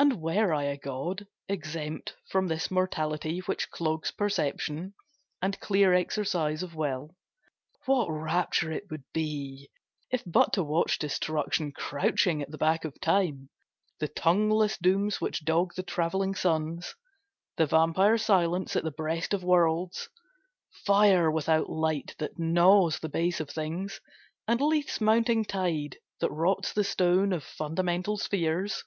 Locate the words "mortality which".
2.70-3.68